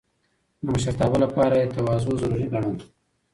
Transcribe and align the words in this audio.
د 0.63 0.65
مشرتابه 0.73 1.17
لپاره 1.23 1.55
يې 1.61 1.67
تواضع 1.75 2.11
ضروري 2.19 2.47
ګڼله. 2.53 2.83